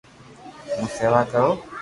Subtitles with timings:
[0.77, 1.49] ھون سيوا ڪرو